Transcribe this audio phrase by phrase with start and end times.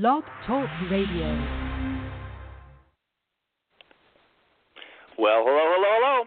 [0.00, 1.30] Blog Talk Radio.
[5.16, 6.24] Well, hello, hello, hello.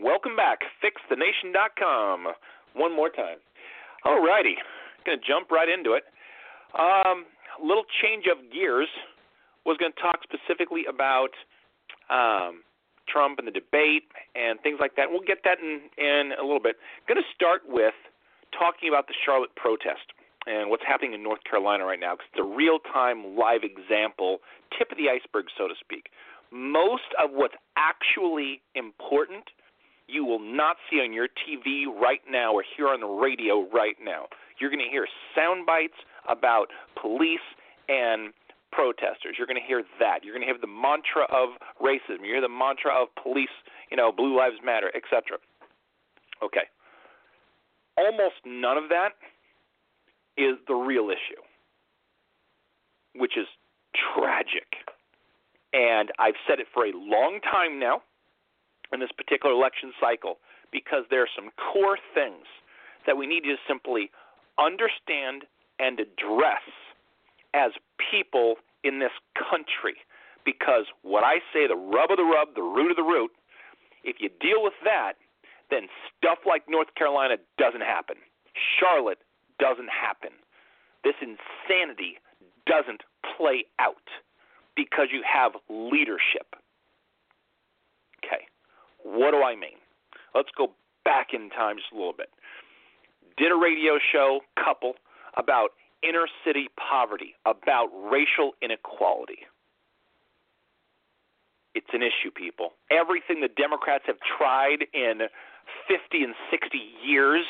[0.00, 0.60] Welcome back.
[0.78, 2.26] FixTheNation.com.
[2.74, 3.38] One more time.
[4.06, 4.54] Alrighty.
[5.04, 6.04] Going to jump right into it.
[6.78, 7.26] Um,
[7.60, 8.86] little change of gears.
[9.66, 11.34] Was going to talk specifically about
[12.14, 12.62] um,
[13.08, 14.04] Trump and the debate
[14.36, 15.10] and things like that.
[15.10, 16.76] We'll get that in, in a little bit.
[17.08, 17.94] Going to start with
[18.56, 20.06] talking about the Charlotte protest
[20.48, 24.38] and what's happening in North Carolina right now because it's a real time live example,
[24.76, 26.08] tip of the iceberg, so to speak.
[26.50, 29.44] Most of what's actually important
[30.08, 33.96] you will not see on your TV right now or hear on the radio right
[34.02, 34.24] now.
[34.58, 35.06] You're going to hear
[35.36, 36.68] sound bites about
[37.00, 37.44] police
[37.88, 38.32] and
[38.72, 39.36] protesters.
[39.36, 40.24] You're going to hear that.
[40.24, 42.24] You're going to hear the mantra of racism.
[42.24, 43.52] You hear the mantra of police,
[43.90, 45.36] you know, Blue Lives Matter, etc.
[46.42, 46.64] Okay.
[47.98, 49.12] Almost none of that
[50.38, 51.42] is the real issue,
[53.14, 53.46] which is
[54.14, 54.86] tragic.
[55.72, 58.02] And I've said it for a long time now
[58.92, 60.38] in this particular election cycle
[60.72, 62.46] because there are some core things
[63.06, 64.10] that we need to simply
[64.58, 65.44] understand
[65.78, 66.64] and address
[67.54, 67.72] as
[68.10, 69.96] people in this country.
[70.44, 73.30] Because what I say, the rub of the rub, the root of the root,
[74.04, 75.14] if you deal with that,
[75.70, 78.16] then stuff like North Carolina doesn't happen.
[78.80, 79.18] Charlotte
[79.58, 80.30] doesn't happen.
[81.04, 82.18] This insanity
[82.66, 83.02] doesn't
[83.36, 84.08] play out
[84.76, 86.54] because you have leadership.
[88.24, 88.46] Okay,
[89.02, 89.78] what do I mean?
[90.34, 90.72] Let's go
[91.04, 92.30] back in time just a little bit.
[93.36, 94.94] Did a radio show, couple,
[95.36, 95.70] about
[96.02, 99.46] inner city poverty, about racial inequality.
[101.74, 102.72] It's an issue, people.
[102.90, 105.28] Everything the Democrats have tried in
[105.86, 107.44] 50 and 60 years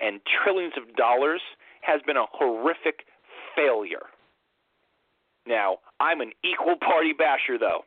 [0.00, 1.40] and trillions of dollars
[1.80, 3.06] has been a horrific
[3.54, 4.06] failure.
[5.46, 7.84] Now, I'm an equal party basher, though.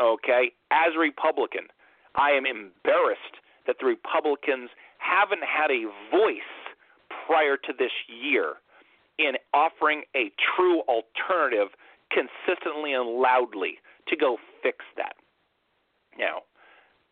[0.00, 0.52] Okay?
[0.70, 1.66] As a Republican,
[2.14, 6.56] I am embarrassed that the Republicans haven't had a voice
[7.26, 8.54] prior to this year
[9.18, 11.68] in offering a true alternative
[12.10, 15.16] consistently and loudly to go fix that.
[16.18, 16.42] Now,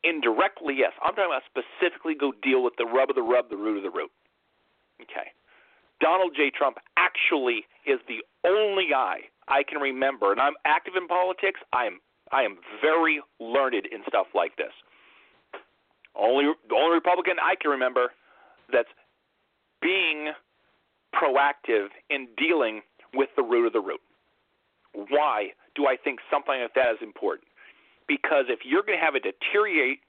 [0.05, 3.57] indirectly, yes, I'm talking about specifically go deal with the rub of the rub, the
[3.57, 4.11] root of the root.
[5.01, 5.33] Okay.
[6.01, 6.51] Donald J.
[6.51, 11.61] Trump actually is the only guy I can remember, and I'm active in politics.
[11.73, 12.01] I'm
[12.33, 14.73] I am very learned in stuff like this.
[16.17, 18.13] Only the only Republican I can remember
[18.73, 18.89] that's
[19.83, 20.33] being
[21.15, 22.83] proactive in dealing
[23.15, 24.01] with the root of the root.
[25.11, 27.49] Why do I think something like that is important?
[28.07, 30.01] Because if you're going to have a deteriorate,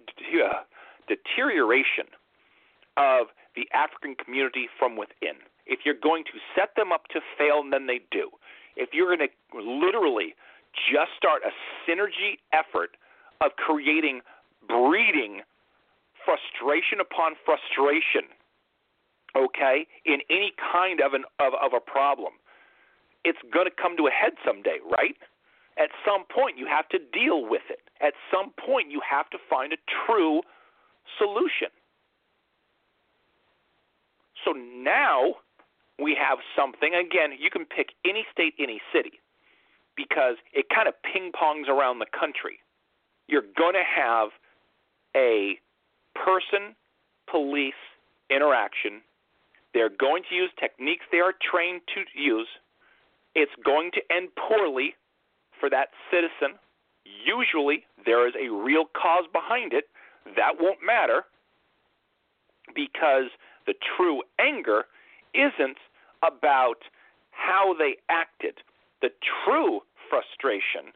[1.07, 2.11] deterioration
[2.97, 7.61] of the African community from within, if you're going to set them up to fail,
[7.61, 8.29] and then they do,
[8.75, 10.35] if you're going to literally
[10.75, 11.51] just start a
[11.87, 12.97] synergy effort
[13.39, 14.21] of creating,
[14.67, 15.41] breeding
[16.25, 18.27] frustration upon frustration
[19.35, 22.33] okay, in any kind of an of, of a problem,
[23.23, 25.17] it's going to come to a head someday, right?
[25.77, 27.84] At some point, you have to deal with it.
[28.01, 30.41] At some point, you have to find a true
[31.17, 31.69] solution.
[34.43, 35.35] So now
[35.97, 36.93] we have something.
[36.93, 39.19] Again, you can pick any state, any city,
[39.95, 42.59] because it kind of ping pongs around the country.
[43.27, 44.29] You're going to have
[45.15, 45.57] a
[46.13, 46.75] person
[47.27, 47.73] police
[48.29, 49.01] interaction
[49.75, 52.47] they're going to use techniques they are trained to use.
[53.35, 54.95] It's going to end poorly
[55.59, 56.55] for that citizen.
[57.05, 59.85] Usually, there is a real cause behind it.
[60.35, 61.23] That won't matter
[62.75, 63.29] because
[63.67, 64.85] the true anger
[65.33, 65.77] isn't
[66.23, 66.81] about
[67.31, 68.57] how they acted.
[69.01, 69.09] The
[69.45, 70.93] true frustration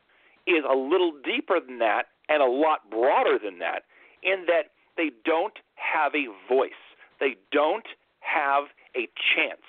[0.48, 3.84] is a little deeper than that and a lot broader than that,
[4.24, 6.72] in that they don't have a voice.
[7.20, 7.88] They don't
[8.20, 8.66] have
[8.96, 9.66] a chance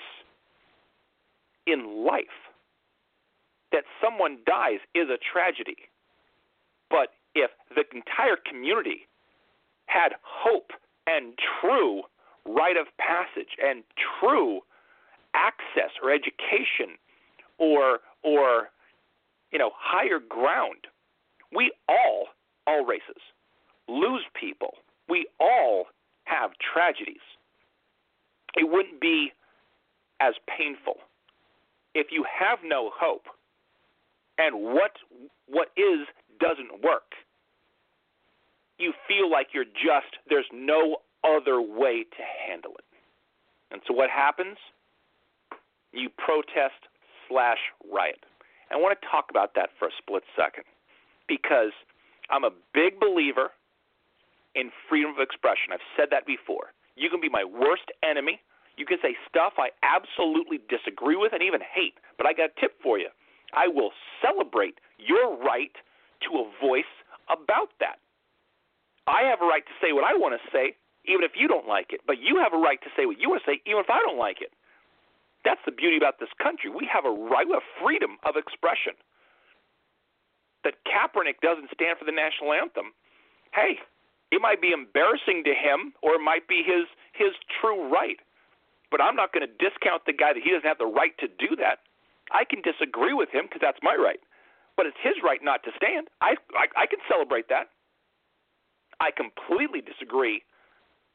[1.67, 2.25] in life.
[3.73, 5.77] That someone dies is a tragedy.
[6.91, 9.07] But if the entire community
[9.87, 10.73] had hope
[11.07, 12.03] and true
[12.47, 13.83] rite of passage and
[14.21, 14.61] true
[15.35, 16.97] access or education
[17.59, 18.71] or or
[19.53, 20.87] you know higher ground
[21.55, 22.27] we all
[22.67, 23.23] all races.
[23.89, 24.75] Lose people.
[25.09, 25.87] We all
[26.25, 27.25] have tragedies.
[28.57, 29.33] It wouldn't be
[30.21, 30.97] as painful.
[31.95, 33.25] If you have no hope
[34.41, 34.93] and what
[35.47, 36.07] what is
[36.41, 37.13] doesn't work
[38.79, 42.85] you feel like you're just there's no other way to handle it
[43.71, 44.57] and so what happens
[45.93, 46.89] you protest
[47.29, 47.59] slash
[47.93, 48.25] riot
[48.71, 50.65] I want to talk about that for a split second
[51.27, 51.75] because
[52.31, 53.51] I'm a big believer
[54.55, 55.75] in freedom of expression.
[55.75, 56.71] I've said that before.
[56.95, 58.41] You can be my worst enemy.
[58.77, 62.61] You can say stuff I absolutely disagree with and even hate, but I got a
[62.61, 63.11] tip for you.
[63.53, 63.91] I will
[64.23, 65.73] celebrate your right
[66.29, 66.91] to a voice
[67.29, 67.99] about that.
[69.07, 70.77] I have a right to say what I want to say,
[71.07, 73.31] even if you don't like it, but you have a right to say what you
[73.31, 74.53] want to say, even if I don't like it.
[75.45, 76.69] That's the beauty about this country.
[76.69, 78.93] We have a right, we have freedom of expression.
[80.63, 82.93] That Kaepernick doesn't stand for the national anthem.
[83.57, 83.81] Hey,
[84.31, 86.85] it might be embarrassing to him, or it might be his
[87.17, 88.21] his true right.
[88.91, 91.27] But I'm not going to discount the guy that he doesn't have the right to
[91.27, 91.81] do that.
[92.31, 94.21] I can disagree with him because that's my right,
[94.77, 96.09] but it's his right not to stand.
[96.21, 97.71] I, I I can celebrate that.
[99.01, 100.43] I completely disagree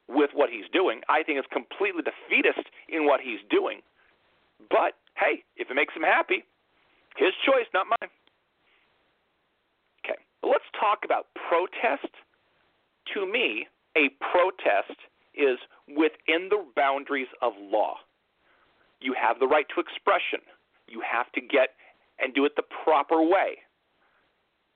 [0.07, 1.01] with what he's doing.
[1.09, 3.81] I think it's completely defeatist in what he's doing.
[4.69, 6.43] But hey, if it makes him happy,
[7.17, 8.09] his choice, not mine.
[10.03, 12.11] Okay, let's talk about protest.
[13.13, 14.99] To me, a protest
[15.33, 17.95] is within the boundaries of law.
[18.99, 20.41] You have the right to expression.
[20.87, 21.75] You have to get
[22.19, 23.59] and do it the proper way.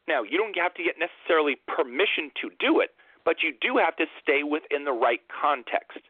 [0.08, 2.92] Now, you don't have to get necessarily permission to do it,
[3.24, 6.02] but you do have to stay within the right context.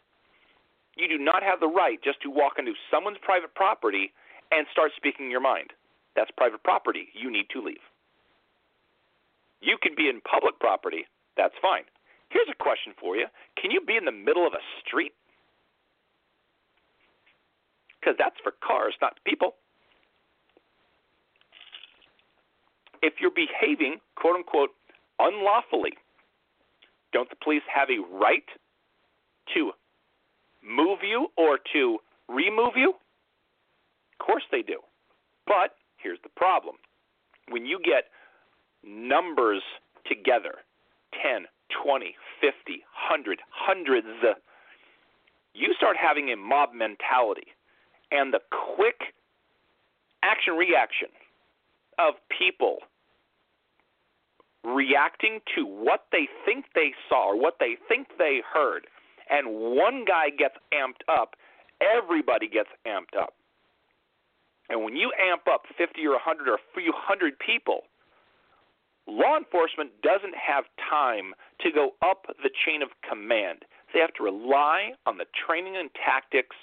[0.96, 4.12] You do not have the right just to walk into someone's private property
[4.52, 5.72] and start speaking your mind.
[6.16, 7.10] That's private property.
[7.14, 7.84] You need to leave.
[9.62, 11.06] You can be in public property.
[11.36, 11.84] That's fine.
[12.30, 13.28] Here's a question for you
[13.60, 15.14] Can you be in the middle of a street?
[18.00, 19.56] Because that's for cars, not people.
[23.02, 24.70] If you're behaving, quote unquote,
[25.20, 25.94] unlawfully,
[27.14, 28.46] don't the police have a right
[29.54, 29.72] to
[30.64, 31.98] move you or to
[32.28, 32.90] remove you?
[34.20, 34.80] Of course they do.
[35.48, 36.76] But here's the problem
[37.50, 38.06] when you get
[38.84, 39.64] numbers
[40.06, 40.56] together
[41.24, 41.46] 10,
[41.84, 44.08] 20, 50, 100, hundreds
[45.54, 47.48] you start having a mob mentality.
[48.12, 48.40] And the
[48.76, 49.14] quick
[50.24, 51.10] action reaction
[52.00, 52.78] of people
[54.64, 58.88] reacting to what they think they saw or what they think they heard
[59.30, 61.36] and one guy gets amped up,
[61.80, 63.34] everybody gets amped up.
[64.70, 67.82] And when you amp up 50 or 100 or a few hundred people,
[69.08, 73.66] law enforcement doesn't have time to go up the chain of command.
[73.94, 76.56] They have to rely on the training and tactics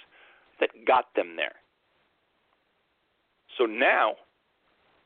[0.61, 1.57] that got them there.
[3.59, 4.15] So now,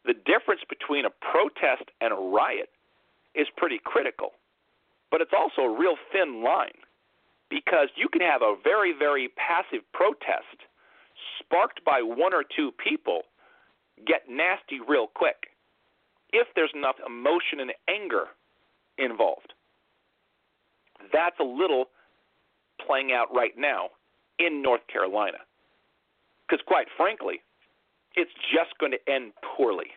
[0.05, 2.70] the difference between a protest and a riot
[3.35, 4.32] is pretty critical.
[5.11, 6.79] But it's also a real thin line
[7.50, 10.64] because you can have a very, very passive protest
[11.38, 13.23] sparked by one or two people
[14.06, 15.50] get nasty real quick
[16.32, 18.26] if there's enough emotion and anger
[18.99, 19.52] involved.
[21.12, 21.87] That's a little
[22.87, 23.88] playing out right now
[24.38, 25.38] in North Carolina.
[26.47, 27.41] Because, quite frankly,
[28.16, 29.92] it's just going to end poorly.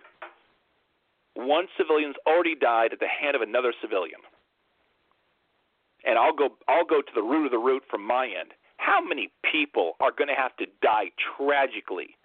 [1.35, 4.21] One civilian's already died at the hand of another civilian
[6.03, 8.51] and I'll go I'll go to the root of the root from my end.
[8.77, 12.17] How many people are going to have to die tragically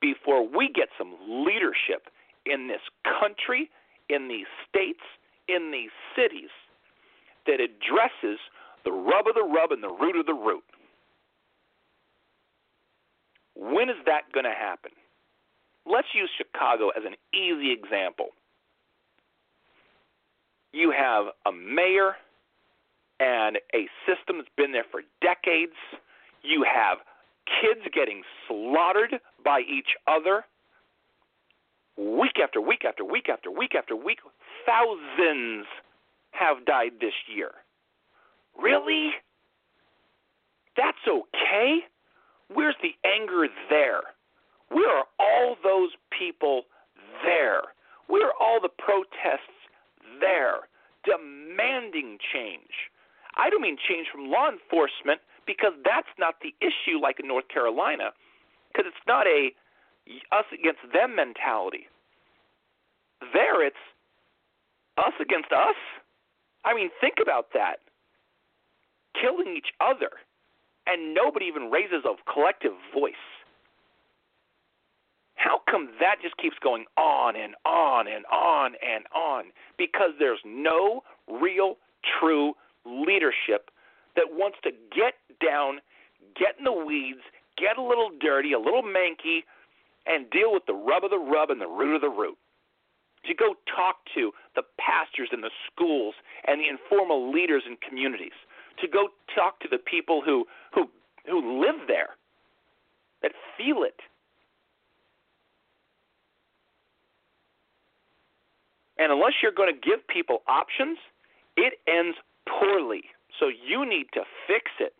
[0.00, 2.08] before we get some leadership
[2.46, 2.80] in this
[3.20, 3.70] country,
[4.08, 5.04] in these states,
[5.48, 6.50] in these cities
[7.46, 8.40] that addresses
[8.84, 10.64] the rub of the rub and the root of the root?
[13.54, 14.92] When is that going to happen?
[15.86, 18.28] Let's use Chicago as an easy example.
[20.72, 22.16] You have a mayor
[23.18, 25.76] and a system that's been there for decades.
[26.42, 26.98] You have
[27.46, 30.44] kids getting slaughtered by each other
[31.96, 34.20] week after week after week after week after week.
[34.64, 35.66] Thousands
[36.30, 37.50] have died this year.
[38.60, 39.10] Really?
[40.76, 41.80] That's okay?
[42.52, 44.02] Where's the anger there?
[44.70, 46.62] Where are all those people
[47.22, 47.62] there?
[48.06, 49.54] Where are all the protests
[50.20, 50.66] there
[51.04, 52.90] demanding change?
[53.36, 57.48] I don't mean change from law enforcement because that's not the issue like in North
[57.48, 58.10] Carolina,
[58.70, 59.50] because it's not a
[60.32, 61.86] us against them mentality.
[63.32, 63.84] There, it's
[64.98, 65.76] us against us.
[66.64, 67.76] I mean, think about that.
[69.20, 70.10] Killing each other,
[70.86, 73.24] and nobody even raises a collective voice.
[75.40, 79.44] How come that just keeps going on and on and on and on?
[79.78, 81.00] Because there's no
[81.32, 81.78] real,
[82.20, 82.52] true
[82.84, 83.70] leadership
[84.16, 85.80] that wants to get down,
[86.36, 87.24] get in the weeds,
[87.56, 89.48] get a little dirty, a little manky,
[90.04, 92.36] and deal with the rub of the rub and the root of the root.
[93.24, 96.14] To go talk to the pastors in the schools
[96.46, 98.36] and the informal leaders in communities.
[98.82, 100.44] To go talk to the people who
[100.74, 100.84] who
[101.24, 102.10] who live there,
[103.22, 104.00] that feel it.
[109.00, 110.98] And unless you're going to give people options,
[111.56, 113.04] it ends poorly.
[113.40, 114.92] So you need to fix it,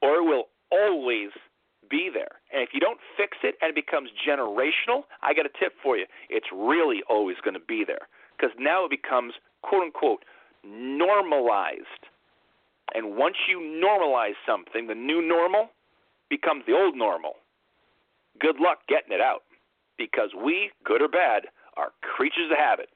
[0.00, 1.28] or it will always
[1.90, 2.40] be there.
[2.50, 5.98] And if you don't fix it and it becomes generational, I got a tip for
[5.98, 6.06] you.
[6.30, 10.24] It's really always going to be there because now it becomes quote unquote
[10.64, 12.08] normalized.
[12.94, 15.68] And once you normalize something, the new normal
[16.30, 17.34] becomes the old normal.
[18.40, 19.42] Good luck getting it out
[19.98, 21.44] because we, good or bad,
[21.76, 22.88] are creatures of habit.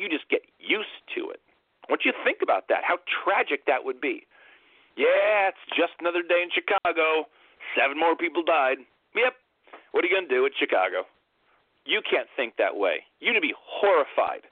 [0.00, 1.40] You just get used to it.
[1.88, 4.26] Once you think about that, how tragic that would be.
[4.96, 7.28] Yeah, it's just another day in Chicago.
[7.78, 8.78] Seven more people died.
[9.14, 9.34] Yep.
[9.92, 10.44] What are you going to do?
[10.44, 11.06] It's Chicago.
[11.86, 13.04] You can't think that way.
[13.20, 14.44] You need to be horrified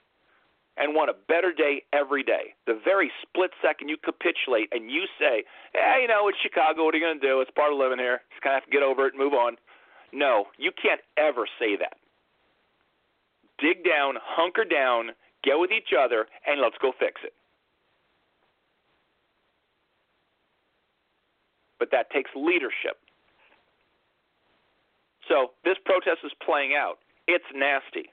[0.77, 2.53] and want a better day every day.
[2.65, 6.85] The very split second you capitulate and you say, hey, you know, it's Chicago.
[6.85, 7.41] What are you going to do?
[7.41, 8.21] It's part of living here.
[8.31, 9.57] Just kind of have to get over it and move on.
[10.13, 11.97] No, you can't ever say that.
[13.59, 15.11] Dig down, hunker down,
[15.47, 17.33] get with each other, and let's go fix it.
[21.79, 22.99] But that takes leadership.
[25.29, 26.99] So this protest is playing out.
[27.27, 28.11] It's nasty.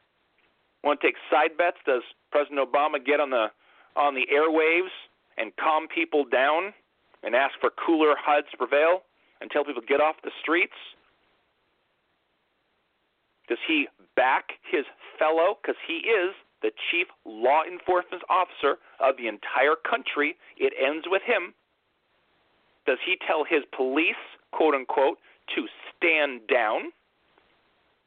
[0.82, 1.78] Want to take side bets?
[1.86, 3.48] Does President Obama get on the
[3.96, 4.92] on the airwaves
[5.38, 6.74] and calm people down
[7.22, 9.02] and ask for cooler HUDs to prevail
[9.40, 10.76] and tell people to get off the streets?
[13.48, 13.86] Does he
[14.16, 14.84] back his
[15.18, 15.58] fellow?
[15.62, 16.34] Because he is
[16.64, 20.34] the chief law enforcement officer of the entire country.
[20.56, 21.52] It ends with him.
[22.86, 24.16] Does he tell his police,
[24.50, 25.18] quote unquote,
[25.54, 26.88] to stand down?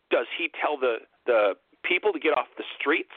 [0.09, 3.13] Does he tell the, the people to get off the streets?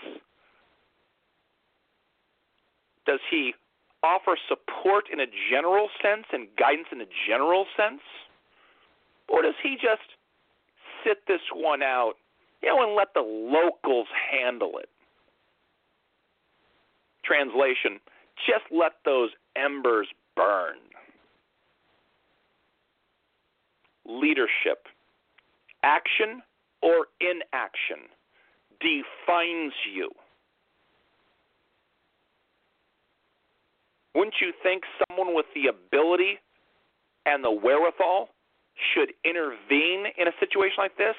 [3.06, 3.54] Does he
[4.02, 8.02] offer support in a general sense and guidance in a general sense?
[9.26, 10.04] Or does he just
[11.02, 12.14] sit this one out,
[12.62, 14.90] you know, and let the locals handle it?
[17.30, 18.00] Translation
[18.48, 20.78] just let those embers burn.
[24.04, 24.88] Leadership,
[25.84, 26.42] action
[26.82, 28.08] or inaction,
[28.80, 30.10] defines you.
[34.16, 36.40] Wouldn't you think someone with the ability
[37.26, 38.30] and the wherewithal
[38.92, 41.14] should intervene in a situation like this?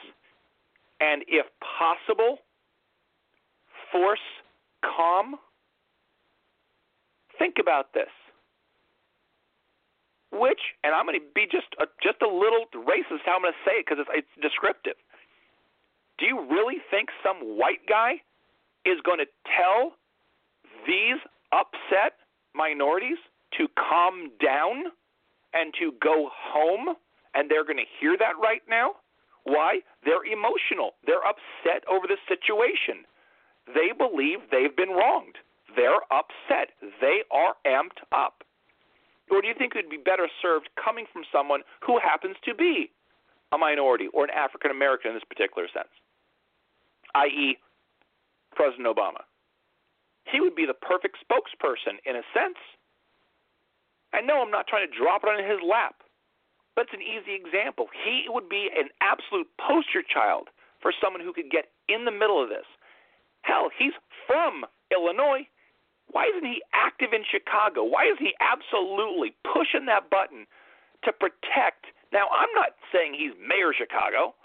[0.99, 1.45] And if
[1.79, 2.39] possible,
[3.93, 4.19] force
[4.83, 5.35] calm?
[7.41, 8.13] Think about this.
[10.31, 13.51] Which, and I'm going to be just a, just a little racist how I'm going
[13.51, 14.93] to say it because it's, it's descriptive.
[16.19, 18.21] Do you really think some white guy
[18.85, 19.25] is going to
[19.57, 19.97] tell
[20.85, 21.17] these
[21.51, 22.21] upset
[22.53, 23.17] minorities
[23.57, 24.93] to calm down
[25.55, 26.93] and to go home?
[27.33, 29.01] And they're going to hear that right now?
[29.45, 29.79] Why?
[30.05, 30.93] They're emotional.
[31.07, 33.01] They're upset over the situation.
[33.73, 35.41] They believe they've been wronged.
[35.75, 36.73] They're upset.
[36.99, 38.43] They are amped up.
[39.29, 42.53] Or do you think it would be better served coming from someone who happens to
[42.53, 42.91] be
[43.51, 45.91] a minority or an African American in this particular sense,
[47.15, 47.57] i.e.,
[48.55, 49.23] President Obama?
[50.27, 52.59] He would be the perfect spokesperson in a sense.
[54.13, 56.03] I know I'm not trying to drop it on his lap,
[56.75, 57.87] but it's an easy example.
[58.03, 60.49] He would be an absolute poster child
[60.81, 62.67] for someone who could get in the middle of this.
[63.43, 63.93] Hell, he's
[64.27, 65.47] from Illinois.
[66.11, 67.83] Why isn't he active in Chicago?
[67.83, 70.45] Why is he absolutely pushing that button
[71.03, 71.87] to protect?
[72.11, 74.35] Now, I'm not saying he's mayor of Chicago.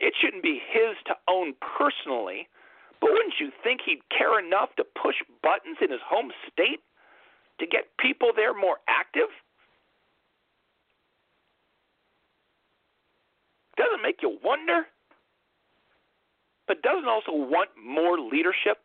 [0.00, 2.48] It shouldn't be his to own personally,
[3.00, 6.80] but wouldn't you think he'd care enough to push buttons in his home state
[7.60, 9.28] to get people there more active?
[13.76, 14.88] Doesn't make you wonder,
[16.66, 18.80] but doesn't also want more leadership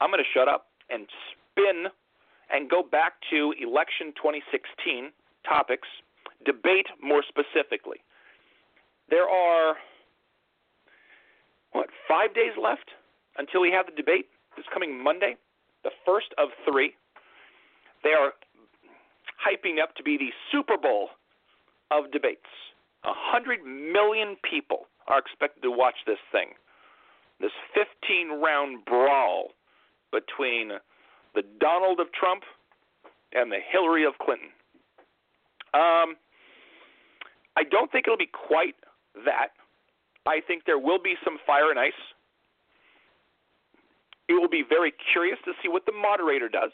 [0.00, 1.86] I'm going to shut up and spin
[2.50, 5.10] and go back to election 2016
[5.48, 5.88] topics,
[6.44, 7.98] debate more specifically.
[9.10, 9.76] There are,
[11.72, 12.90] what, five days left
[13.38, 15.36] until we have the debate this coming Monday,
[15.82, 16.94] the first of three.
[18.02, 18.32] They are
[19.40, 21.10] hyping up to be the Super Bowl
[21.90, 22.46] of debates.
[23.04, 26.54] A hundred million people are expected to watch this thing.
[27.40, 29.50] This 15 round brawl
[30.14, 30.70] between
[31.34, 32.44] the Donald of Trump
[33.34, 34.48] and the Hillary of Clinton.
[35.74, 36.14] Um,
[37.58, 38.74] I don't think it'll be quite
[39.26, 39.48] that.
[40.26, 41.92] I think there will be some fire and ice.
[44.28, 46.70] It will be very curious to see what the moderator does.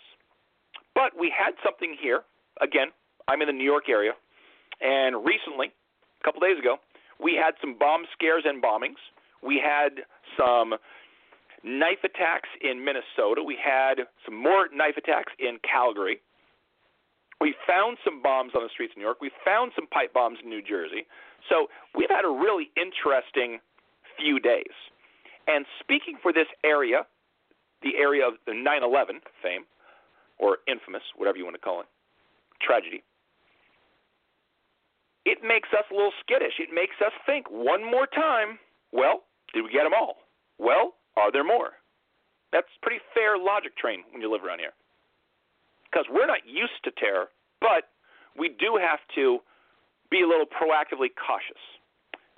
[0.94, 2.22] But we had something here.
[2.60, 2.88] Again,
[3.26, 4.12] I'm in the New York area.
[4.80, 5.72] And recently,
[6.20, 6.76] a couple days ago,
[7.22, 9.00] we had some bomb scares and bombings.
[9.42, 10.04] We had
[10.38, 10.74] some
[11.62, 13.42] knife attacks in Minnesota.
[13.44, 16.20] We had some more knife attacks in Calgary.
[17.40, 19.20] We found some bombs on the streets of New York.
[19.20, 21.06] We found some pipe bombs in New Jersey.
[21.48, 23.60] So we've had a really interesting
[24.18, 24.76] few days.
[25.48, 27.06] And speaking for this area,
[27.82, 29.64] the area of the 9 11 fame,
[30.38, 31.86] or infamous, whatever you want to call it,
[32.60, 33.02] tragedy,
[35.24, 36.60] it makes us a little skittish.
[36.60, 38.58] It makes us think one more time
[38.92, 39.22] well,
[39.54, 40.16] did we get them all?
[41.20, 41.76] Are there more?
[42.52, 44.72] That's pretty fair logic train when you live around here.
[45.84, 47.28] Because we're not used to terror,
[47.60, 47.92] but
[48.38, 49.38] we do have to
[50.10, 51.60] be a little proactively cautious.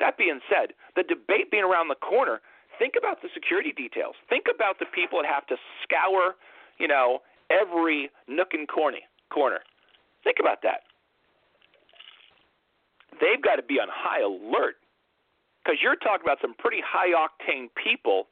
[0.01, 2.41] That being said, the debate being around the corner,
[2.79, 4.17] think about the security details.
[4.29, 6.35] Think about the people that have to scour,
[6.79, 9.61] you know, every nook and corny, corner.
[10.25, 10.83] Think about that.
[13.21, 14.77] They've got to be on high alert
[15.63, 18.27] because you're talking about some pretty high octane people,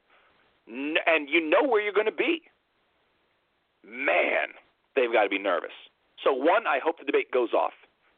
[0.70, 2.42] and you know where you're going to be.
[3.84, 4.48] Man,
[4.94, 5.74] they've got to be nervous.
[6.22, 7.72] So, one, I hope the debate goes off.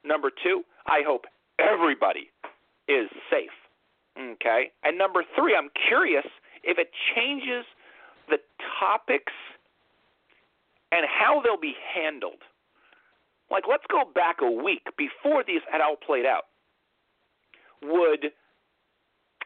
[0.05, 1.25] Number two, I hope
[1.59, 2.31] everybody
[2.89, 3.55] is safe.
[4.19, 4.73] Okay?
[4.83, 6.27] And number three, I'm curious
[6.65, 7.65] if it changes
[8.29, 8.39] the
[8.81, 9.33] topics
[10.91, 12.43] and how they'll be handled.
[13.51, 16.45] Like, let's go back a week before these had all played out.
[17.83, 18.33] Would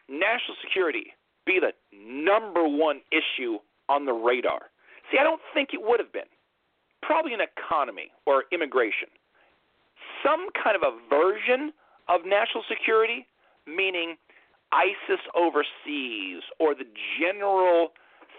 [0.09, 1.13] national security
[1.47, 3.57] be the number one issue
[3.89, 4.69] on the radar?
[5.11, 6.29] See, I don't think it would have been.
[7.01, 9.07] Probably an economy or immigration.
[10.23, 11.71] Some kind of a version
[12.09, 13.27] of national security,
[13.65, 14.15] meaning
[14.71, 16.85] ISIS overseas or the
[17.19, 17.89] general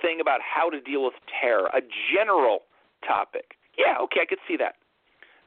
[0.03, 1.81] thing about how to deal with terror, a
[2.13, 2.61] general
[3.07, 3.57] topic.
[3.79, 4.77] Yeah, okay, I could see that.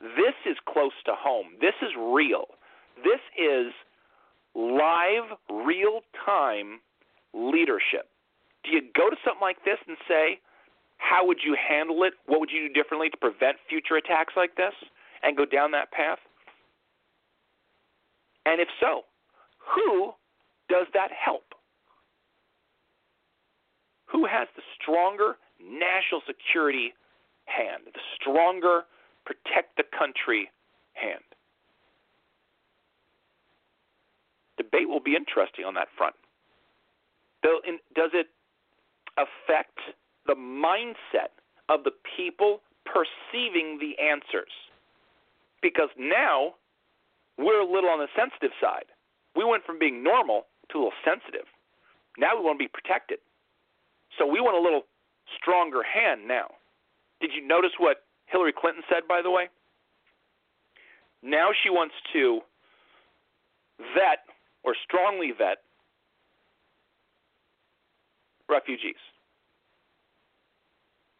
[0.01, 1.47] This is close to home.
[1.59, 2.45] This is real.
[3.03, 3.73] This is
[4.55, 6.79] live, real time
[7.33, 8.07] leadership.
[8.63, 10.39] Do you go to something like this and say,
[10.97, 12.13] how would you handle it?
[12.27, 14.73] What would you do differently to prevent future attacks like this
[15.23, 16.19] and go down that path?
[18.45, 19.01] And if so,
[19.57, 20.11] who
[20.69, 21.53] does that help?
[24.05, 26.93] Who has the stronger national security
[27.45, 28.83] hand, the stronger
[29.25, 30.51] protect the country
[30.93, 31.23] hand?
[34.61, 36.15] debate will be interesting on that front.
[37.43, 38.27] Does it
[39.17, 39.79] affect
[40.27, 41.33] the mindset
[41.69, 44.51] of the people perceiving the answers?
[45.61, 46.55] Because now
[47.37, 48.85] we're a little on the sensitive side.
[49.35, 51.45] We went from being normal to a little sensitive.
[52.17, 53.19] Now we want to be protected.
[54.17, 54.83] So we want a little
[55.39, 56.51] stronger hand now.
[57.21, 59.49] Did you notice what Hillary Clinton said, by the way?
[61.23, 62.41] Now she wants to
[63.93, 64.25] vet
[64.63, 65.59] or strongly vet
[68.51, 68.99] refugees.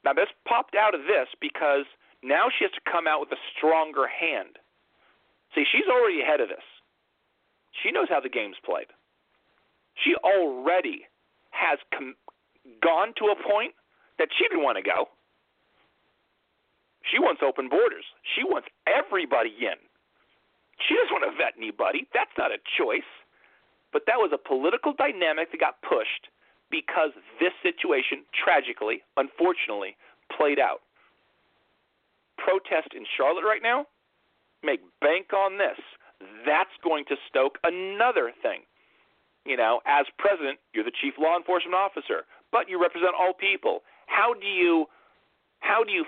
[0.04, 1.86] Now, this popped out of this because
[2.24, 4.58] now she has to come out with a stronger hand.
[5.56, 6.66] See, she's already ahead of this.
[7.82, 8.92] She knows how the game's played.
[10.04, 11.08] She already
[11.52, 12.16] has com-
[12.82, 13.74] gone to a point
[14.18, 15.10] that she didn't want to go.
[17.10, 18.06] She wants open borders.
[18.36, 19.78] She wants everybody in.
[20.88, 22.08] She doesn't want to vet anybody.
[22.14, 23.08] That's not a choice.
[23.94, 26.30] But that was a political dynamic that got pushed
[26.72, 29.96] because this situation, tragically, unfortunately,
[30.32, 30.82] played out.
[32.38, 33.86] Protest in Charlotte right now,
[34.64, 35.78] make bank on this.
[36.46, 38.62] That's going to stoke another thing.
[39.46, 43.82] You know, as president, you're the chief law enforcement officer, but you represent all people.
[44.06, 44.86] How do you
[45.60, 46.06] how do you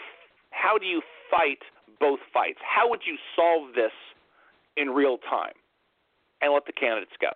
[0.52, 1.60] how do you fight
[2.00, 2.60] both fights?
[2.62, 3.94] How would you solve this
[4.78, 5.54] in real time
[6.42, 7.32] and let the candidates go?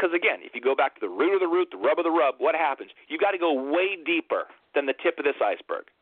[0.00, 2.04] Because again, if you go back to the root of the root, the rub of
[2.04, 2.90] the rub, what happens?
[3.08, 5.92] You got to go way deeper than the tip of this iceberg.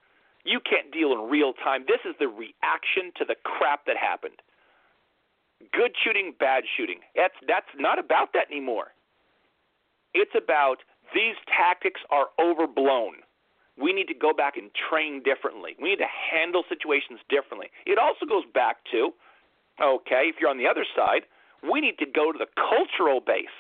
[0.45, 1.83] You can't deal in real time.
[1.89, 4.39] This is the reaction to the crap that happened.
[5.75, 7.01] Good shooting, bad shooting.
[7.17, 8.95] That's that's not about that anymore.
[10.15, 13.27] It's about these tactics are overblown.
[13.75, 15.75] We need to go back and train differently.
[15.83, 17.67] We need to handle situations differently.
[17.87, 19.11] It also goes back to,
[19.83, 21.27] okay, if you're on the other side,
[21.69, 23.59] we need to go to the cultural base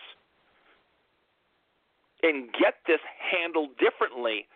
[2.22, 4.46] and get this handled differently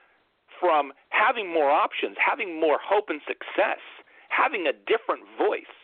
[0.61, 3.81] from having more options, having more hope and success,
[4.29, 5.75] having a different voice.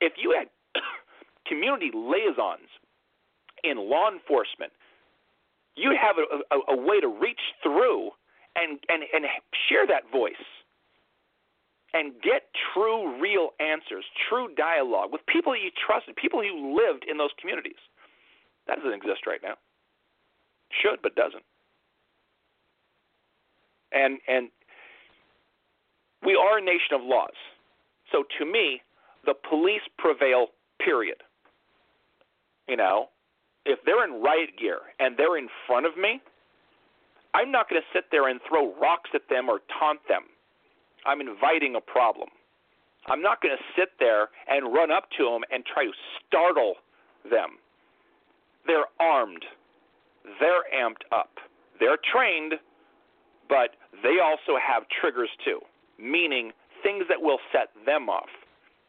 [0.00, 0.48] If you had
[1.46, 2.68] community liaisons
[3.64, 4.72] in law enforcement,
[5.76, 8.10] you'd have a, a, a way to reach through
[8.56, 9.24] and, and, and
[9.68, 10.44] share that voice
[11.94, 17.18] and get true, real answers, true dialogue with people you trusted, people who lived in
[17.18, 17.80] those communities.
[18.66, 19.56] That doesn't exist right now.
[20.80, 21.44] Should, but doesn't.
[23.92, 24.48] And and
[26.24, 27.36] we are a nation of laws.
[28.10, 28.80] So to me,
[29.26, 30.48] the police prevail,
[30.84, 31.16] period.
[32.68, 33.08] You know,
[33.66, 36.20] if they're in riot gear and they're in front of me,
[37.34, 40.22] I'm not going to sit there and throw rocks at them or taunt them.
[41.06, 42.28] I'm inviting a problem.
[43.06, 45.92] I'm not going to sit there and run up to them and try to
[46.26, 46.74] startle
[47.28, 47.58] them.
[48.66, 49.44] They're armed.
[50.40, 51.30] They're amped up.
[51.80, 52.54] They're trained,
[53.48, 55.60] but they also have triggers too,
[55.98, 58.30] meaning things that will set them off.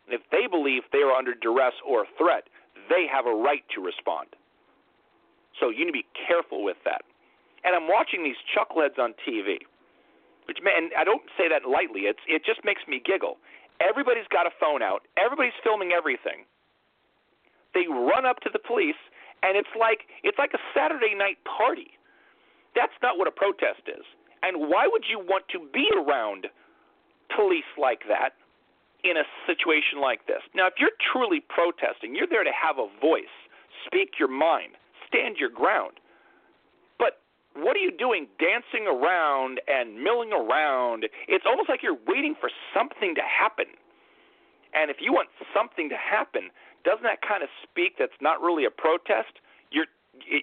[0.07, 2.45] If they believe they are under duress or threat,
[2.89, 4.27] they have a right to respond.
[5.59, 7.03] So you need to be careful with that.
[7.63, 9.63] And I'm watching these chuckleheads on TV,
[10.47, 12.11] which man, I don't say that lightly.
[12.11, 13.37] It's it just makes me giggle.
[13.79, 15.07] Everybody's got a phone out.
[15.15, 16.43] Everybody's filming everything.
[17.73, 18.99] They run up to the police,
[19.43, 21.99] and it's like it's like a Saturday night party.
[22.75, 24.06] That's not what a protest is.
[24.41, 26.47] And why would you want to be around
[27.36, 28.34] police like that
[29.03, 30.41] in a situation like this?
[30.56, 33.32] Now, if you're truly protesting, you're there to have a voice,
[33.86, 34.73] speak your mind
[35.13, 36.01] stand your ground.
[36.97, 37.21] But
[37.56, 41.06] what are you doing dancing around and milling around?
[41.27, 43.77] It's almost like you're waiting for something to happen.
[44.73, 46.49] And if you want something to happen,
[46.83, 49.39] doesn't that kind of speak that's not really a protest?
[49.71, 49.87] You're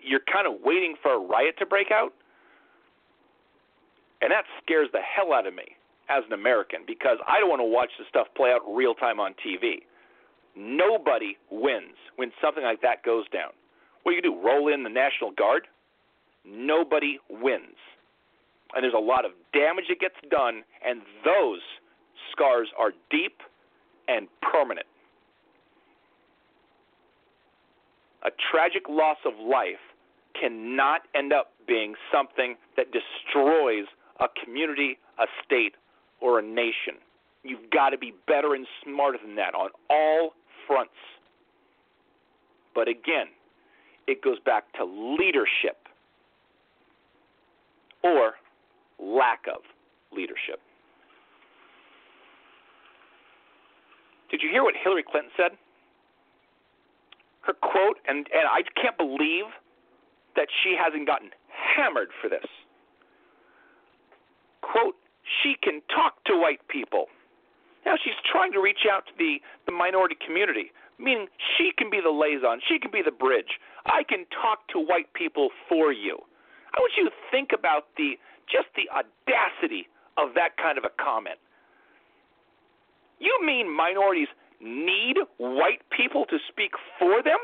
[0.03, 2.12] you're kind of waiting for a riot to break out?
[4.20, 5.76] And that scares the hell out of me
[6.09, 9.20] as an American because I don't want to watch the stuff play out real time
[9.20, 9.87] on TV.
[10.57, 13.53] Nobody wins when something like that goes down.
[14.03, 14.37] What do you do?
[14.42, 15.68] Roll in the National Guard?
[16.44, 17.79] Nobody wins.
[18.74, 21.61] And there's a lot of damage that gets done, and those
[22.33, 23.38] scars are deep
[24.09, 24.87] and permanent.
[28.23, 29.81] A tragic loss of life
[30.39, 33.87] cannot end up being something that destroys
[34.21, 35.75] a community, a state,
[36.21, 37.01] or a nation.
[37.43, 40.35] You've got to be better and smarter than that on all
[40.67, 40.93] fronts.
[42.75, 43.29] But again,
[44.07, 45.89] it goes back to leadership
[48.03, 48.35] or
[48.99, 49.63] lack of
[50.13, 50.61] leadership.
[54.31, 55.53] Did you hear what Hillary Clinton said?
[57.51, 59.51] Her quote, and, and I can't believe
[60.37, 62.47] that she hasn't gotten hammered for this.
[64.63, 64.95] Quote,
[65.43, 67.07] she can talk to white people.
[67.85, 71.27] Now she's trying to reach out to the, the minority community, meaning
[71.59, 73.59] she can be the liaison, she can be the bridge.
[73.87, 76.23] I can talk to white people for you.
[76.71, 78.15] I want you to think about the
[78.47, 81.43] just the audacity of that kind of a comment.
[83.19, 84.29] You mean minorities
[84.61, 87.38] need white people to speak for them?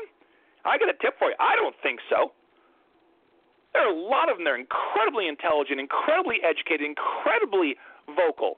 [0.65, 1.35] I got a tip for you.
[1.39, 2.31] I don't think so.
[3.73, 7.75] There are a lot of them that are incredibly intelligent, incredibly educated, incredibly
[8.07, 8.57] vocal.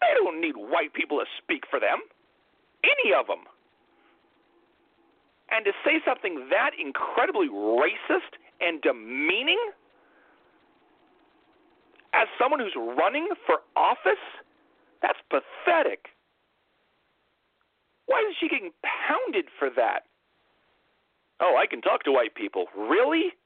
[0.00, 2.02] They don't need white people to speak for them.
[2.84, 3.46] Any of them.
[5.50, 9.58] And to say something that incredibly racist and demeaning
[12.12, 14.22] as someone who's running for office,
[15.02, 16.08] that's pathetic.
[18.08, 20.08] Why is she getting pounded for that?
[21.40, 22.66] Oh, I can talk to white people.
[22.76, 23.36] Really?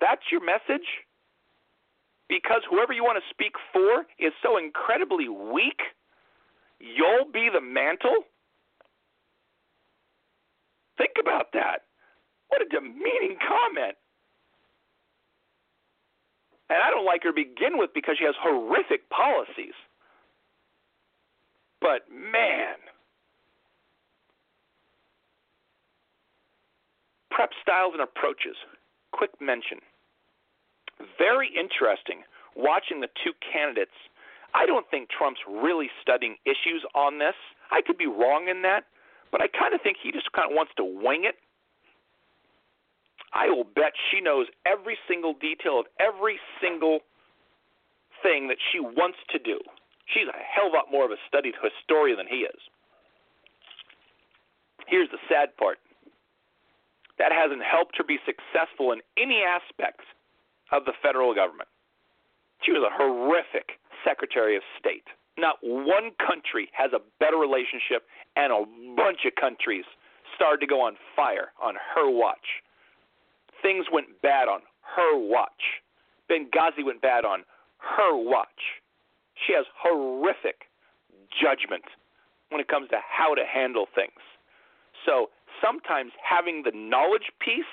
[0.00, 0.86] That's your message?
[2.28, 5.82] Because whoever you want to speak for is so incredibly weak,
[6.78, 8.24] you'll be the mantle?
[10.96, 11.90] Think about that.
[12.48, 13.96] What a demeaning comment.
[16.70, 19.74] And I don't like her to begin with because she has horrific policies.
[21.80, 22.78] But man,
[27.70, 28.58] styles and approaches.
[29.12, 29.78] Quick mention.
[31.18, 33.94] Very interesting watching the two candidates.
[34.54, 37.38] I don't think Trump's really studying issues on this.
[37.70, 38.90] I could be wrong in that,
[39.30, 41.38] but I kind of think he just kind of wants to wing it.
[43.32, 46.98] I will bet she knows every single detail of every single
[48.26, 49.62] thing that she wants to do.
[50.10, 52.58] She's a hell of a lot more of a studied historian than he is.
[54.90, 55.78] Here's the sad part
[57.20, 60.00] that hasn't helped her be successful in any aspect
[60.72, 61.68] of the federal government.
[62.64, 65.04] She was a horrific Secretary of State.
[65.36, 68.64] Not one country has a better relationship and a
[68.96, 69.84] bunch of countries
[70.34, 72.64] started to go on fire on her watch.
[73.60, 74.60] Things went bad on
[74.96, 75.84] her watch.
[76.30, 77.44] Benghazi went bad on
[77.78, 78.80] her watch.
[79.46, 80.72] She has horrific
[81.28, 81.84] judgment
[82.48, 84.20] when it comes to how to handle things.
[85.04, 85.28] So
[85.62, 87.72] sometimes having the knowledge piece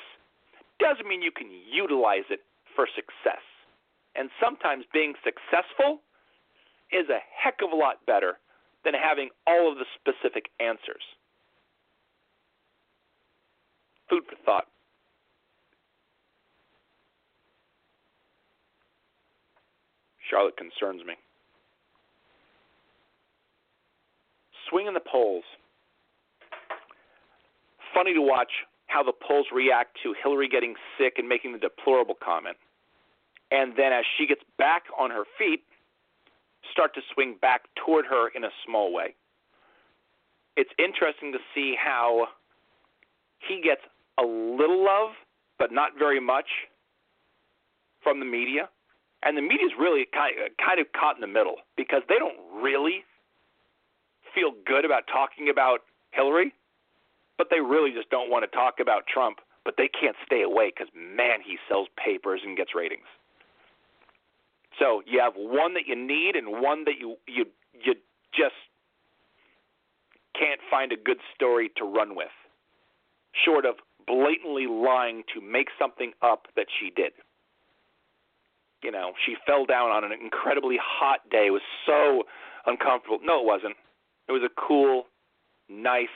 [0.79, 2.41] doesn't mean you can utilize it
[2.75, 3.41] for success.
[4.15, 6.01] And sometimes being successful
[6.91, 8.39] is a heck of a lot better
[8.83, 11.03] than having all of the specific answers.
[14.09, 14.67] Food for thought.
[20.29, 21.13] Charlotte concerns me.
[24.69, 25.43] Swinging the polls.
[27.97, 28.51] Funny to watch
[28.85, 32.55] how the polls react to Hillary getting sick and making the deplorable comment.
[33.49, 35.63] And then as she gets back on her feet,
[36.71, 39.15] start to swing back toward her in a small way.
[40.57, 42.27] It's interesting to see how
[43.39, 43.81] he gets
[44.19, 45.11] a little love,
[45.57, 46.45] but not very much
[48.03, 48.69] from the media.
[49.23, 53.05] And the media is really kind of caught in the middle because they don't really
[54.35, 55.79] feel good about talking about
[56.11, 56.53] Hillary,
[57.37, 59.39] but they really just don't want to talk about Trump.
[59.65, 63.07] But they can't stay away because, man, he sells papers and gets ratings.
[64.79, 67.95] So you have one that you need and one that you you you
[68.33, 68.55] just
[70.39, 72.31] can't find a good story to run with,
[73.43, 77.11] short of blatantly lying to make something up that she did.
[78.83, 81.47] You know, she fell down on an incredibly hot day.
[81.47, 82.23] It was so
[82.65, 83.19] uncomfortable.
[83.23, 83.75] No, it wasn't.
[84.29, 85.07] It was a cool,
[85.67, 86.13] nice,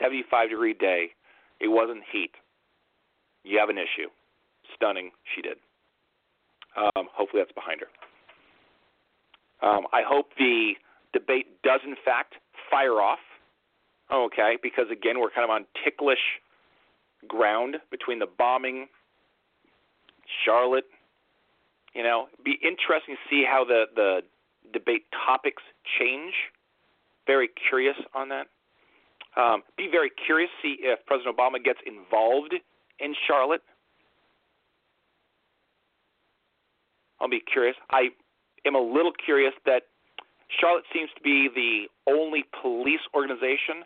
[0.00, 1.10] 75 degree day.
[1.60, 2.32] It wasn't heat.
[3.44, 4.08] You have an issue.
[4.74, 5.10] Stunning.
[5.34, 5.58] She did.
[6.76, 7.88] Um, hopefully that's behind her.
[9.66, 10.72] Um, I hope the
[11.12, 12.34] debate does, in fact,
[12.70, 13.20] fire off.
[14.12, 16.18] Okay, because again, we're kind of on ticklish
[17.26, 18.86] ground between the bombing,
[20.44, 20.84] Charlotte.
[21.94, 24.20] You know, be interesting to see how the the
[24.72, 25.62] debate topics
[25.98, 26.34] change.
[27.26, 28.48] Very curious on that.
[29.36, 32.54] Um, be very curious to see if President Obama gets involved
[33.00, 33.62] in Charlotte.
[37.20, 37.76] I'll be curious.
[37.90, 38.10] I
[38.66, 39.82] am a little curious that
[40.60, 43.84] Charlotte seems to be the only police organization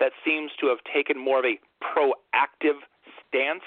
[0.00, 2.78] that seems to have taken more of a proactive
[3.26, 3.64] stance.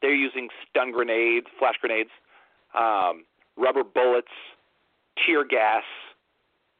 [0.00, 2.10] They're using stun grenades, flash grenades,
[2.78, 3.24] um,
[3.56, 4.28] rubber bullets,
[5.24, 5.82] tear gas.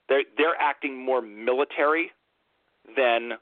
[0.08, 2.12] They're they're acting more military
[2.96, 3.32] than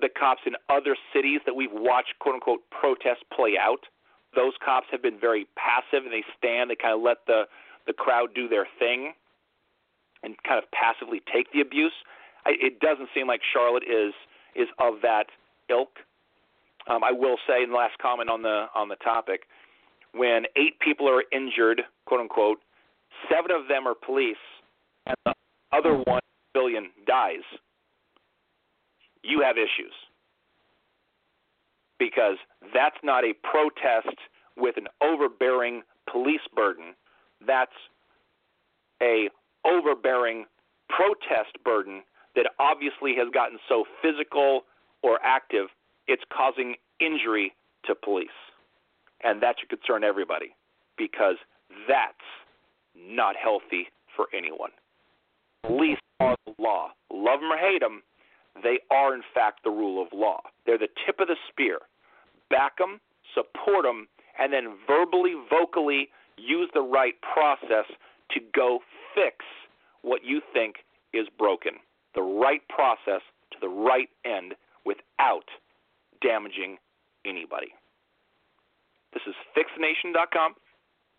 [0.00, 3.86] the cops in other cities that we've watched quote unquote protests play out.
[4.34, 7.44] Those cops have been very passive and they stand, they kind of let the
[7.86, 9.12] the crowd do their thing
[10.22, 11.92] and kind of passively take the abuse.
[12.46, 14.14] I, it doesn't seem like Charlotte is
[14.54, 15.26] is of that
[15.68, 15.98] ilk.
[16.88, 19.42] Um, I will say in the last comment on the on the topic,
[20.12, 22.58] when eight people are injured, quote unquote,
[23.30, 24.36] seven of them are police,
[25.06, 25.34] and the
[25.72, 26.20] other one
[26.52, 27.44] billion dies.
[29.24, 29.92] You have issues
[31.98, 32.36] because
[32.74, 34.16] that's not a protest
[34.56, 36.94] with an overbearing police burden.
[37.46, 37.72] That's
[39.02, 39.28] a
[39.64, 40.44] overbearing
[40.88, 42.02] protest burden
[42.36, 44.62] that obviously has gotten so physical
[45.02, 45.68] or active,
[46.06, 47.54] it's causing injury
[47.86, 48.28] to police.
[49.22, 50.54] And that should concern everybody
[50.98, 51.36] because
[51.88, 52.14] that's
[52.96, 54.70] not healthy for anyone.
[55.64, 56.90] Police are the law.
[57.12, 58.02] Love them or hate them,
[58.62, 60.40] they are, in fact, the rule of law.
[60.66, 61.80] They're the tip of the spear.
[62.50, 63.00] Back them,
[63.34, 67.86] support them, and then verbally, vocally use the right process
[68.30, 68.80] to go
[69.14, 69.44] fix
[70.02, 70.76] what you think
[71.12, 71.74] is broken
[72.14, 74.54] the right process to the right end
[74.86, 75.50] without
[76.22, 76.78] damaging
[77.26, 77.74] anybody.
[79.12, 80.54] This is fixthenation.com.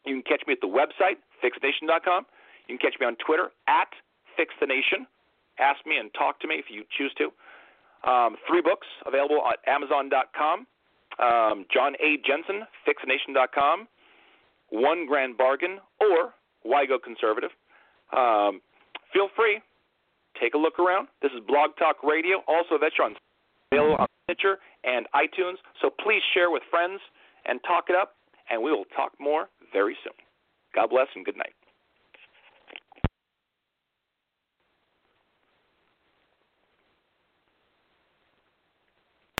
[0.06, 2.26] You can catch me at the website, fixthenation.com.
[2.67, 3.89] You can catch me on Twitter at
[4.36, 5.08] fixthenation.
[5.60, 7.32] Ask me and talk to me if you choose to.
[8.10, 10.68] Um, three books available at Amazon.com.
[11.18, 12.18] Um, John A.
[12.28, 13.88] Jensen, fixthenation.com.
[14.70, 17.52] One Grand Bargain, or Why Go Conservative.
[18.12, 18.62] Um,
[19.13, 19.62] feel free
[20.39, 21.08] take a look around.
[21.22, 22.44] This is Blog Talk Radio.
[22.48, 23.15] Also, on
[23.72, 25.58] available on Stitcher and iTunes.
[25.82, 27.00] So please share with friends
[27.46, 28.15] and talk it up,
[28.50, 30.13] and we will talk more very soon.
[30.74, 31.54] God bless and good night.